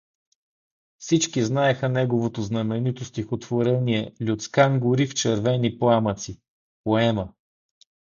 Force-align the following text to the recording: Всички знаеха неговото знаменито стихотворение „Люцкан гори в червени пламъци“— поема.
Всички 0.97 1.43
знаеха 1.43 1.89
неговото 1.89 2.41
знаменито 2.41 3.05
стихотворение 3.05 4.13
„Люцкан 4.27 4.79
гори 4.79 5.07
в 5.07 5.13
червени 5.13 5.79
пламъци“— 5.79 6.39
поема. 6.83 7.33